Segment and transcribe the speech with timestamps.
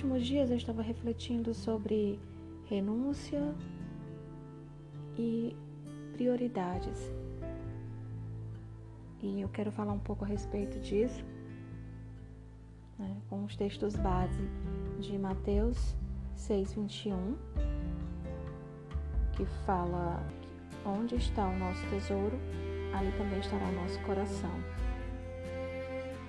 [0.00, 2.18] últimos dias eu estava refletindo sobre
[2.64, 3.54] renúncia
[5.18, 5.54] e
[6.14, 7.12] prioridades.
[9.22, 11.22] E eu quero falar um pouco a respeito disso,
[12.98, 14.42] né, com os textos base
[14.98, 15.94] de Mateus
[16.34, 17.36] 6,21,
[19.36, 22.38] que fala que onde está o nosso tesouro,
[22.94, 24.54] ali também estará o nosso coração.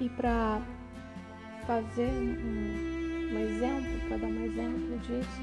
[0.00, 0.62] E para
[1.66, 2.97] fazer um,
[3.30, 5.42] um exemplo, para dar um exemplo disso,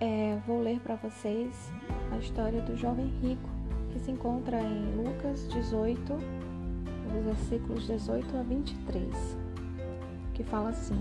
[0.00, 1.70] é, vou ler para vocês
[2.12, 3.48] a história do jovem rico,
[3.92, 9.38] que se encontra em Lucas 18, dos versículos 18 a 23,
[10.32, 11.00] que fala assim: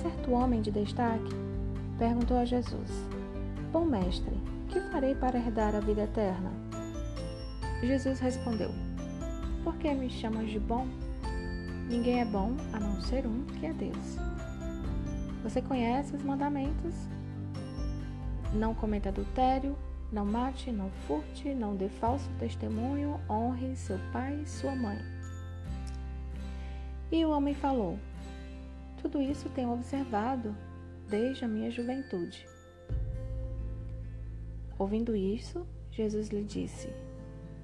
[0.00, 1.34] Certo homem de destaque
[1.98, 2.90] perguntou a Jesus:
[3.72, 4.34] Bom mestre,
[4.68, 6.52] que farei para herdar a vida eterna?
[7.82, 8.70] Jesus respondeu:
[9.64, 10.86] Por que me chamas de bom?
[11.88, 14.18] Ninguém é bom a não ser um, que é Deus.
[15.42, 16.94] Você conhece os mandamentos?
[18.52, 19.74] Não cometa adultério,
[20.12, 24.98] não mate, não furte, não dê falso testemunho, honre seu pai e sua mãe.
[27.10, 27.98] E o homem falou:
[29.00, 30.54] Tudo isso tenho observado
[31.08, 32.46] desde a minha juventude.
[34.78, 36.92] Ouvindo isso, Jesus lhe disse: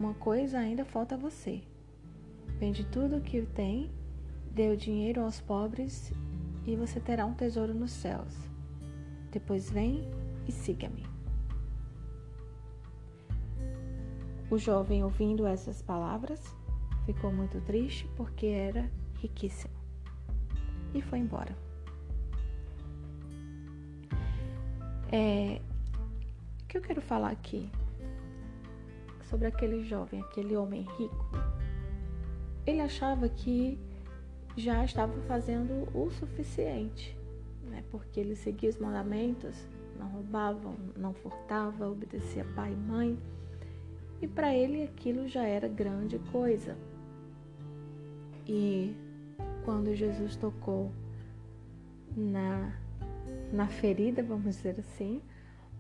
[0.01, 1.63] Uma coisa ainda falta a você.
[2.59, 3.91] Vende tudo o que tem
[4.55, 6.13] Dê o dinheiro aos pobres
[6.65, 8.33] e você terá um tesouro nos céus.
[9.33, 10.09] Depois vem
[10.47, 11.05] e siga-me.
[14.49, 16.41] O jovem, ouvindo essas palavras,
[17.05, 18.89] ficou muito triste porque era
[19.19, 19.75] riquíssimo
[20.95, 21.57] e foi embora.
[25.11, 25.61] É,
[26.63, 27.69] o que eu quero falar aqui
[29.29, 31.27] sobre aquele jovem, aquele homem rico?
[32.65, 33.77] Ele achava que
[34.57, 37.17] já estava fazendo o suficiente,
[37.65, 37.83] né?
[37.91, 39.57] porque ele seguia os mandamentos,
[39.99, 43.19] não roubava, não furtava, obedecia pai e mãe,
[44.23, 46.77] e para ele aquilo já era grande coisa.
[48.47, 48.95] E
[49.65, 50.93] quando Jesus tocou
[52.17, 52.73] na,
[53.53, 55.21] na ferida, vamos dizer assim,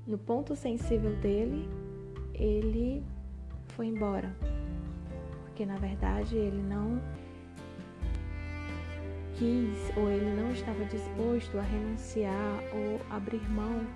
[0.07, 1.69] no ponto sensível dele,
[2.35, 3.05] ele
[3.69, 4.35] foi embora.
[5.43, 7.01] Porque na verdade ele não
[9.39, 13.87] quis ou ele não estava disposto a renunciar ou abrir mão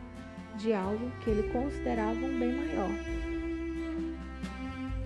[0.56, 2.90] de algo que ele considerava um bem maior.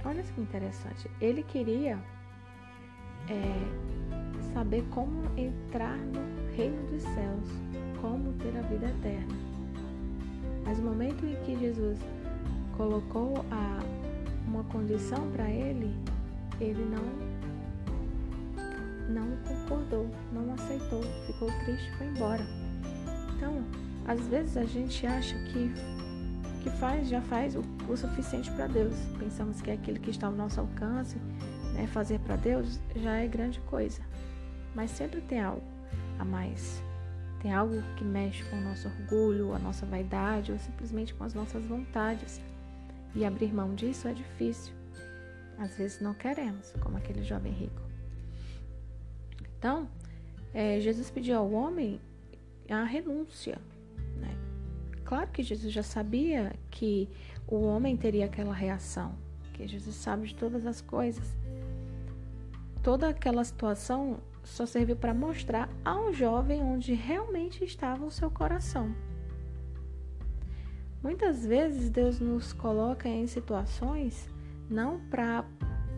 [0.04, 1.10] Olha que interessante.
[1.20, 1.98] Ele queria
[3.28, 7.48] é, saber como entrar no reino dos céus,
[8.00, 9.34] como ter a vida eterna.
[10.64, 11.98] Mas no momento em que Jesus
[12.76, 13.78] colocou a,
[14.46, 15.94] uma condição para ele,
[16.60, 17.31] ele não
[19.12, 22.44] não concordou, não aceitou, ficou triste e foi embora.
[23.36, 23.64] Então,
[24.06, 25.72] às vezes a gente acha que
[26.62, 28.94] que faz já faz o, o suficiente para Deus.
[29.18, 31.16] Pensamos que é aquilo que está ao nosso alcance,
[31.74, 34.00] né, fazer para Deus já é grande coisa.
[34.74, 35.62] Mas sempre tem algo
[36.18, 36.82] a mais.
[37.40, 41.34] Tem algo que mexe com o nosso orgulho, a nossa vaidade ou simplesmente com as
[41.34, 42.40] nossas vontades.
[43.14, 44.72] E abrir mão disso é difícil.
[45.58, 47.91] Às vezes não queremos, como aquele jovem rico.
[49.62, 49.88] Então,
[50.52, 52.00] é, Jesus pediu ao homem
[52.68, 53.60] a renúncia.
[54.16, 54.36] Né?
[55.04, 57.08] Claro que Jesus já sabia que
[57.46, 59.14] o homem teria aquela reação,
[59.52, 61.36] que Jesus sabe de todas as coisas.
[62.82, 68.92] Toda aquela situação só serviu para mostrar ao jovem onde realmente estava o seu coração.
[71.00, 74.28] Muitas vezes Deus nos coloca em situações
[74.68, 75.44] não para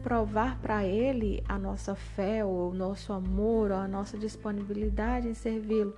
[0.05, 5.33] provar para Ele a nossa fé, ou o nosso amor, ou a nossa disponibilidade em
[5.33, 5.95] servi-lo.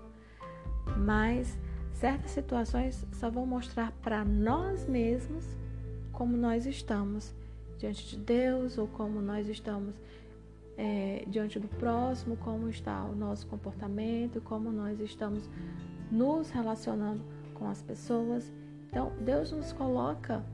[0.97, 1.59] Mas
[1.93, 5.45] certas situações só vão mostrar para nós mesmos
[6.13, 7.35] como nós estamos
[7.79, 10.01] diante de Deus, ou como nós estamos
[10.79, 15.51] é, diante do próximo, como está o nosso comportamento, como nós estamos
[16.13, 17.25] nos relacionando
[17.55, 18.53] com as pessoas.
[18.89, 20.45] Então, Deus nos coloca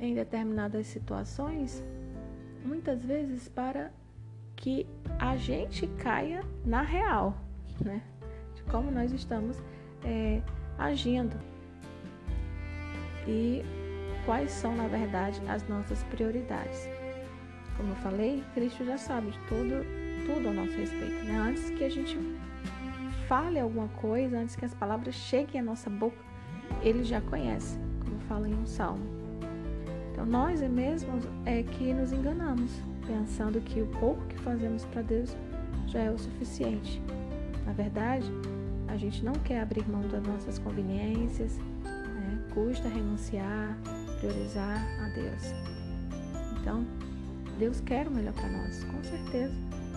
[0.00, 1.84] em determinadas situações
[2.64, 3.90] muitas vezes para
[4.56, 4.86] que
[5.18, 7.36] a gente caia na real,
[7.84, 8.02] né?
[8.54, 9.62] De como nós estamos
[10.04, 10.42] é,
[10.78, 11.36] agindo
[13.26, 13.62] e
[14.24, 16.88] quais são, na verdade, as nossas prioridades.
[17.76, 19.84] Como eu falei, Cristo já sabe de tudo,
[20.26, 21.38] tudo ao nosso respeito, né?
[21.38, 22.18] Antes que a gente
[23.28, 26.16] fale alguma coisa, antes que as palavras cheguem à nossa boca,
[26.82, 29.17] Ele já conhece, como fala em um salmo.
[30.18, 32.72] Então, nós mesmos é que nos enganamos,
[33.06, 35.36] pensando que o pouco que fazemos para Deus
[35.86, 37.00] já é o suficiente.
[37.64, 38.26] Na verdade,
[38.88, 42.44] a gente não quer abrir mão das nossas conveniências, né?
[42.52, 43.78] custa renunciar,
[44.18, 45.54] priorizar a Deus.
[46.60, 46.84] Então,
[47.56, 49.54] Deus quer o melhor para nós, com certeza.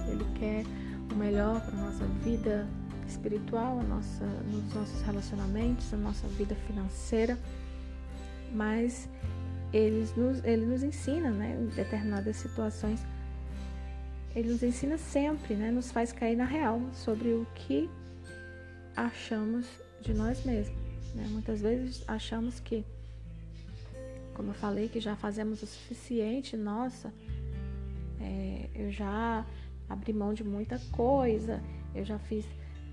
[0.08, 0.66] Ele quer
[1.12, 2.68] o melhor para a nossa vida
[3.08, 7.40] espiritual, a nossa, nos nossos relacionamentos, a nossa vida financeira,
[8.54, 9.10] mas
[9.74, 13.02] ele nos, ele nos ensina, né, em determinadas situações,
[14.36, 17.90] ele nos ensina sempre, né, nos faz cair na real sobre o que
[18.96, 19.66] achamos
[20.02, 20.78] de nós mesmos.
[21.16, 21.28] Né?
[21.30, 22.86] Muitas vezes achamos que,
[24.34, 27.14] como eu falei, que já fazemos o suficiente, nossa,
[28.20, 29.46] é, eu já
[29.90, 31.62] abri mão de muita coisa,
[31.94, 32.46] eu já fiz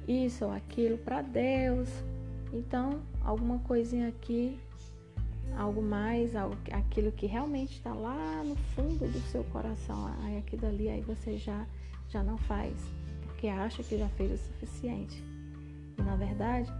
[0.07, 1.89] isso ou aquilo para Deus.
[2.53, 4.59] Então, alguma coisinha aqui,
[5.57, 10.67] algo mais, algo, aquilo que realmente está lá no fundo do seu coração, aí aquilo
[10.67, 11.67] ali aí você já
[12.09, 12.75] já não faz,
[13.27, 15.23] porque acha que já fez o suficiente.
[15.99, 16.73] E na verdade,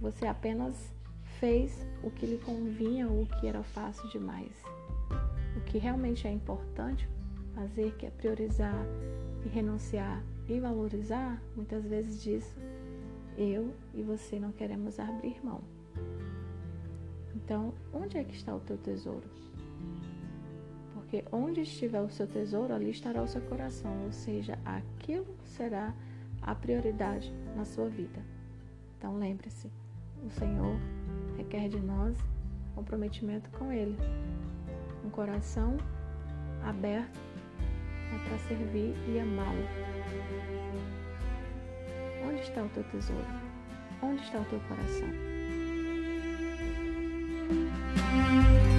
[0.00, 0.92] você apenas
[1.40, 4.52] fez o que lhe convinha ou o que era fácil demais.
[5.56, 7.08] O que realmente é importante
[7.54, 8.86] fazer, que é priorizar
[9.44, 12.56] e renunciar e valorizar, muitas vezes disso
[13.36, 15.60] eu e você não queremos abrir mão.
[17.44, 19.30] Então, onde é que está o teu tesouro?
[20.92, 25.94] Porque onde estiver o seu tesouro, ali estará o seu coração, ou seja, aquilo será
[26.42, 28.20] a prioridade na sua vida.
[28.98, 29.70] Então, lembre-se,
[30.26, 30.76] o Senhor
[31.36, 32.18] requer de nós
[32.74, 33.96] comprometimento com Ele,
[35.04, 35.76] um coração
[36.64, 37.20] aberto
[38.14, 39.64] é para servir e amá-lo.
[42.28, 43.26] Onde está o teu tesouro?
[44.02, 45.37] Onde está o teu coração?
[47.48, 48.77] Música